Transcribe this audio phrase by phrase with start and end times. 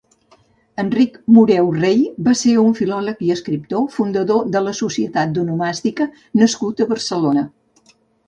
[0.83, 6.09] Enric Moreu-Rey va ser un filòleg i escriptor, fundador de la Societat d'Onomàstica
[6.45, 7.45] nascut a Barcelona.